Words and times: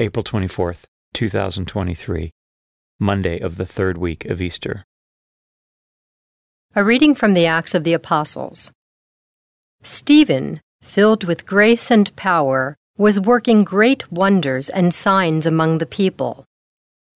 April 0.00 0.24
24th, 0.24 0.84
2023, 1.12 2.30
Monday 2.98 3.38
of 3.38 3.58
the 3.58 3.66
third 3.66 3.98
week 3.98 4.24
of 4.24 4.40
Easter. 4.40 4.86
A 6.74 6.82
reading 6.82 7.14
from 7.14 7.34
the 7.34 7.44
Acts 7.44 7.74
of 7.74 7.84
the 7.84 7.92
Apostles. 7.92 8.72
Stephen, 9.82 10.62
filled 10.80 11.24
with 11.24 11.44
grace 11.44 11.90
and 11.90 12.16
power, 12.16 12.74
was 12.96 13.20
working 13.20 13.62
great 13.62 14.10
wonders 14.10 14.70
and 14.70 14.94
signs 14.94 15.44
among 15.44 15.76
the 15.76 15.92
people. 16.00 16.46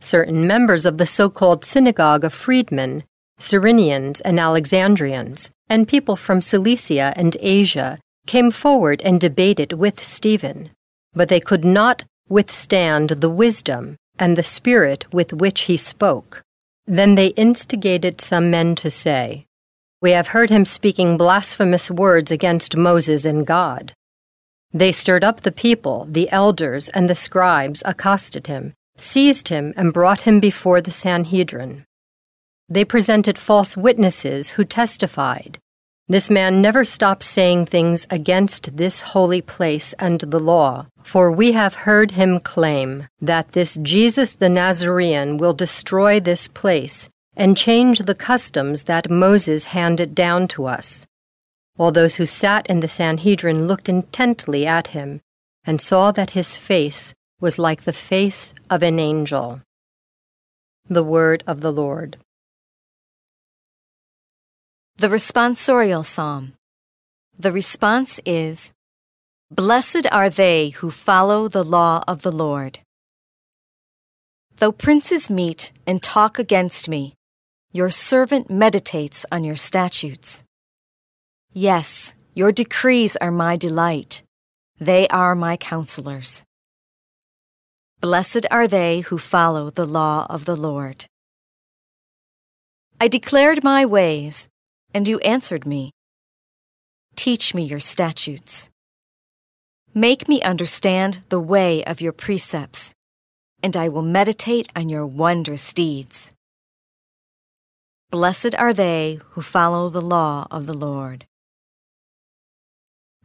Certain 0.00 0.44
members 0.44 0.84
of 0.84 0.98
the 0.98 1.06
so 1.06 1.30
called 1.30 1.64
synagogue 1.64 2.24
of 2.24 2.32
freedmen, 2.34 3.04
Cyrenians 3.38 4.20
and 4.24 4.40
Alexandrians, 4.40 5.52
and 5.68 5.86
people 5.86 6.16
from 6.16 6.40
Cilicia 6.40 7.12
and 7.14 7.36
Asia 7.38 7.96
came 8.26 8.50
forward 8.50 9.00
and 9.02 9.20
debated 9.20 9.74
with 9.74 10.02
Stephen, 10.02 10.70
but 11.14 11.28
they 11.28 11.38
could 11.38 11.64
not 11.64 12.02
withstand 12.32 13.10
the 13.10 13.28
wisdom 13.28 13.96
and 14.18 14.36
the 14.36 14.42
spirit 14.42 15.04
with 15.12 15.34
which 15.34 15.62
he 15.62 15.76
spoke. 15.76 16.42
Then 16.86 17.14
they 17.14 17.28
instigated 17.28 18.20
some 18.20 18.50
men 18.50 18.74
to 18.76 18.90
say, 18.90 19.44
We 20.00 20.12
have 20.12 20.28
heard 20.28 20.48
him 20.48 20.64
speaking 20.64 21.18
blasphemous 21.18 21.90
words 21.90 22.30
against 22.30 22.74
Moses 22.74 23.26
and 23.26 23.46
God. 23.46 23.92
They 24.72 24.92
stirred 24.92 25.22
up 25.22 25.42
the 25.42 25.52
people, 25.52 26.06
the 26.10 26.32
elders, 26.32 26.88
and 26.88 27.08
the 27.08 27.14
scribes 27.14 27.82
accosted 27.84 28.46
him, 28.46 28.72
seized 28.96 29.48
him, 29.48 29.74
and 29.76 29.92
brought 29.92 30.22
him 30.22 30.40
before 30.40 30.80
the 30.80 30.90
Sanhedrin. 30.90 31.84
They 32.66 32.86
presented 32.86 33.36
false 33.36 33.76
witnesses 33.76 34.52
who 34.52 34.64
testified 34.64 35.58
this 36.08 36.28
man 36.28 36.60
never 36.60 36.84
stops 36.84 37.26
saying 37.26 37.66
things 37.66 38.06
against 38.10 38.76
this 38.76 39.00
holy 39.00 39.40
place 39.40 39.92
and 39.94 40.20
the 40.20 40.40
law, 40.40 40.86
for 41.02 41.30
we 41.30 41.52
have 41.52 41.86
heard 41.86 42.12
him 42.12 42.40
claim 42.40 43.06
that 43.20 43.52
this 43.52 43.78
Jesus 43.80 44.34
the 44.34 44.48
Nazarene 44.48 45.38
will 45.38 45.54
destroy 45.54 46.18
this 46.18 46.48
place 46.48 47.08
and 47.36 47.56
change 47.56 48.00
the 48.00 48.14
customs 48.14 48.84
that 48.84 49.10
Moses 49.10 49.66
handed 49.66 50.14
down 50.14 50.48
to 50.48 50.66
us. 50.66 51.06
While 51.76 51.92
those 51.92 52.16
who 52.16 52.26
sat 52.26 52.66
in 52.68 52.80
the 52.80 52.88
Sanhedrin 52.88 53.66
looked 53.66 53.88
intently 53.88 54.66
at 54.66 54.88
him 54.88 55.20
and 55.64 55.80
saw 55.80 56.12
that 56.12 56.30
his 56.30 56.56
face 56.56 57.14
was 57.40 57.58
like 57.58 57.84
the 57.84 57.92
face 57.92 58.52
of 58.68 58.82
an 58.82 58.98
angel. 58.98 59.60
The 60.88 61.04
Word 61.04 61.42
of 61.46 61.60
the 61.60 61.72
Lord. 61.72 62.18
The 64.96 65.08
responsorial 65.08 66.04
psalm. 66.04 66.52
The 67.38 67.50
response 67.50 68.20
is 68.26 68.72
Blessed 69.50 70.06
are 70.12 70.30
they 70.30 70.68
who 70.68 70.90
follow 70.90 71.48
the 71.48 71.64
law 71.64 72.04
of 72.06 72.22
the 72.22 72.30
Lord. 72.30 72.80
Though 74.58 74.70
princes 74.70 75.30
meet 75.30 75.72
and 75.86 76.02
talk 76.02 76.38
against 76.38 76.88
me, 76.88 77.14
your 77.72 77.88
servant 77.90 78.50
meditates 78.50 79.24
on 79.32 79.44
your 79.44 79.56
statutes. 79.56 80.44
Yes, 81.54 82.14
your 82.34 82.52
decrees 82.52 83.16
are 83.16 83.32
my 83.32 83.56
delight. 83.56 84.22
They 84.78 85.08
are 85.08 85.34
my 85.34 85.56
counselors. 85.56 86.44
Blessed 88.00 88.46
are 88.50 88.68
they 88.68 89.00
who 89.00 89.16
follow 89.16 89.70
the 89.70 89.86
law 89.86 90.26
of 90.28 90.44
the 90.44 90.56
Lord. 90.56 91.06
I 93.00 93.08
declared 93.08 93.64
my 93.64 93.84
ways 93.86 94.48
and 94.94 95.08
you 95.08 95.18
answered 95.20 95.66
me. 95.66 95.92
Teach 97.16 97.54
me 97.54 97.62
your 97.62 97.80
statutes. 97.80 98.70
Make 99.94 100.28
me 100.28 100.40
understand 100.42 101.22
the 101.28 101.40
way 101.40 101.84
of 101.84 102.00
your 102.00 102.12
precepts, 102.12 102.94
and 103.62 103.76
I 103.76 103.88
will 103.88 104.02
meditate 104.02 104.68
on 104.74 104.88
your 104.88 105.06
wondrous 105.06 105.72
deeds. 105.74 106.32
Blessed 108.10 108.54
are 108.56 108.72
they 108.72 109.20
who 109.30 109.42
follow 109.42 109.88
the 109.88 110.00
law 110.00 110.46
of 110.50 110.66
the 110.66 110.74
Lord. 110.74 111.26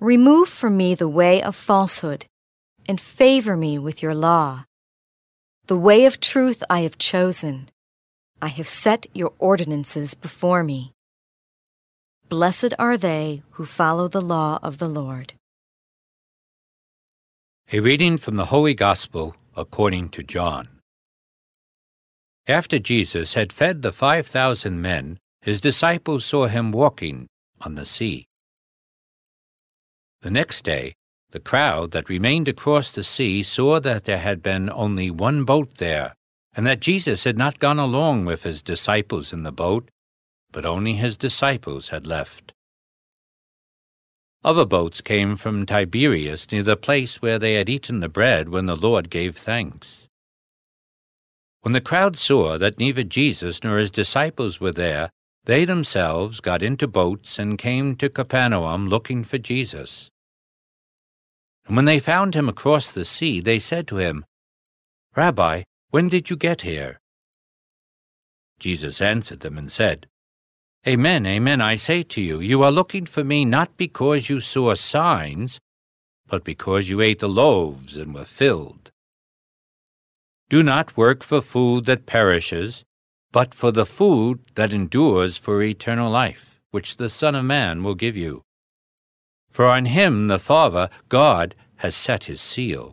Remove 0.00 0.48
from 0.48 0.76
me 0.76 0.94
the 0.94 1.08
way 1.08 1.42
of 1.42 1.56
falsehood, 1.56 2.26
and 2.88 3.00
favor 3.00 3.56
me 3.56 3.78
with 3.78 4.02
your 4.02 4.14
law. 4.14 4.64
The 5.66 5.76
way 5.76 6.04
of 6.04 6.20
truth 6.20 6.62
I 6.68 6.80
have 6.80 6.98
chosen. 6.98 7.70
I 8.42 8.48
have 8.48 8.68
set 8.68 9.06
your 9.14 9.32
ordinances 9.38 10.14
before 10.14 10.62
me. 10.62 10.92
Blessed 12.28 12.74
are 12.76 12.98
they 12.98 13.42
who 13.52 13.64
follow 13.64 14.08
the 14.08 14.20
law 14.20 14.58
of 14.60 14.78
the 14.78 14.88
Lord. 14.88 15.34
A 17.72 17.78
reading 17.78 18.16
from 18.16 18.34
the 18.34 18.46
Holy 18.46 18.74
Gospel 18.74 19.36
according 19.54 20.08
to 20.08 20.24
John. 20.24 20.66
After 22.48 22.80
Jesus 22.80 23.34
had 23.34 23.52
fed 23.52 23.82
the 23.82 23.92
five 23.92 24.26
thousand 24.26 24.82
men, 24.82 25.18
his 25.40 25.60
disciples 25.60 26.24
saw 26.24 26.48
him 26.48 26.72
walking 26.72 27.28
on 27.60 27.76
the 27.76 27.84
sea. 27.84 28.26
The 30.22 30.30
next 30.32 30.64
day, 30.64 30.94
the 31.30 31.38
crowd 31.38 31.92
that 31.92 32.08
remained 32.08 32.48
across 32.48 32.90
the 32.90 33.04
sea 33.04 33.44
saw 33.44 33.78
that 33.78 34.04
there 34.04 34.18
had 34.18 34.42
been 34.42 34.68
only 34.70 35.12
one 35.12 35.44
boat 35.44 35.74
there, 35.74 36.14
and 36.56 36.66
that 36.66 36.80
Jesus 36.80 37.22
had 37.22 37.38
not 37.38 37.60
gone 37.60 37.78
along 37.78 38.24
with 38.24 38.42
his 38.42 38.62
disciples 38.62 39.32
in 39.32 39.44
the 39.44 39.52
boat, 39.52 39.88
but 40.56 40.64
only 40.64 40.94
his 40.94 41.18
disciples 41.18 41.90
had 41.90 42.06
left. 42.06 42.54
Other 44.42 44.64
boats 44.64 45.02
came 45.02 45.36
from 45.36 45.66
Tiberias 45.66 46.50
near 46.50 46.62
the 46.62 46.78
place 46.78 47.20
where 47.20 47.38
they 47.38 47.56
had 47.56 47.68
eaten 47.68 48.00
the 48.00 48.08
bread 48.08 48.48
when 48.48 48.64
the 48.64 48.74
Lord 48.74 49.10
gave 49.10 49.36
thanks. 49.36 50.08
When 51.60 51.74
the 51.74 51.82
crowd 51.82 52.16
saw 52.16 52.56
that 52.56 52.78
neither 52.78 53.02
Jesus 53.02 53.62
nor 53.62 53.76
his 53.76 53.90
disciples 53.90 54.58
were 54.58 54.72
there, 54.72 55.10
they 55.44 55.66
themselves 55.66 56.40
got 56.40 56.62
into 56.62 56.88
boats 56.88 57.38
and 57.38 57.58
came 57.58 57.94
to 57.96 58.08
Capernaum 58.08 58.88
looking 58.88 59.24
for 59.24 59.36
Jesus. 59.36 60.08
And 61.66 61.76
when 61.76 61.84
they 61.84 61.98
found 61.98 62.34
him 62.34 62.48
across 62.48 62.90
the 62.90 63.04
sea, 63.04 63.40
they 63.40 63.58
said 63.58 63.86
to 63.88 63.98
him, 63.98 64.24
Rabbi, 65.14 65.64
when 65.90 66.08
did 66.08 66.30
you 66.30 66.36
get 66.36 66.62
here? 66.62 66.98
Jesus 68.58 69.02
answered 69.02 69.40
them 69.40 69.58
and 69.58 69.70
said, 69.70 70.06
Amen, 70.88 71.26
amen, 71.26 71.60
I 71.60 71.74
say 71.74 72.04
to 72.04 72.20
you, 72.20 72.38
you 72.38 72.62
are 72.62 72.70
looking 72.70 73.06
for 73.06 73.24
me 73.24 73.44
not 73.44 73.76
because 73.76 74.30
you 74.30 74.38
saw 74.38 74.72
signs, 74.74 75.58
but 76.28 76.44
because 76.44 76.88
you 76.88 77.00
ate 77.00 77.18
the 77.18 77.28
loaves 77.28 77.96
and 77.96 78.14
were 78.14 78.24
filled. 78.24 78.92
Do 80.48 80.62
not 80.62 80.96
work 80.96 81.24
for 81.24 81.40
food 81.40 81.86
that 81.86 82.06
perishes, 82.06 82.84
but 83.32 83.52
for 83.52 83.72
the 83.72 83.84
food 83.84 84.38
that 84.54 84.72
endures 84.72 85.36
for 85.36 85.60
eternal 85.60 86.08
life, 86.08 86.60
which 86.70 86.98
the 86.98 87.10
Son 87.10 87.34
of 87.34 87.44
Man 87.44 87.82
will 87.82 87.96
give 87.96 88.16
you. 88.16 88.42
For 89.50 89.66
on 89.66 89.86
him 89.86 90.28
the 90.28 90.38
Father, 90.38 90.88
God, 91.08 91.56
has 91.78 91.96
set 91.96 92.24
his 92.24 92.40
seal. 92.40 92.92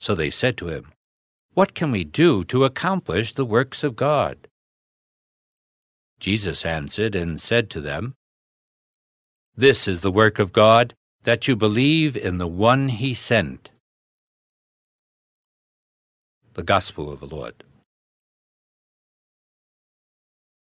So 0.00 0.16
they 0.16 0.30
said 0.30 0.56
to 0.56 0.66
him, 0.66 0.90
What 1.52 1.74
can 1.74 1.92
we 1.92 2.02
do 2.02 2.42
to 2.44 2.64
accomplish 2.64 3.32
the 3.32 3.44
works 3.44 3.84
of 3.84 3.94
God? 3.94 4.48
Jesus 6.24 6.64
answered 6.64 7.14
and 7.14 7.38
said 7.38 7.68
to 7.68 7.82
them, 7.82 8.14
This 9.54 9.86
is 9.86 10.00
the 10.00 10.10
work 10.10 10.38
of 10.38 10.54
God, 10.54 10.94
that 11.24 11.46
you 11.46 11.54
believe 11.54 12.16
in 12.16 12.38
the 12.38 12.46
one 12.46 12.88
he 12.88 13.12
sent. 13.12 13.68
The 16.54 16.62
Gospel 16.62 17.12
of 17.12 17.20
the 17.20 17.26
Lord. 17.26 17.62